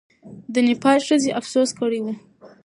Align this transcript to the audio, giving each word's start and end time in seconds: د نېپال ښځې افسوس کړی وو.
د 0.53 0.55
نېپال 0.67 0.99
ښځې 1.07 1.35
افسوس 1.39 1.69
کړی 1.79 1.99
وو. 2.01 2.13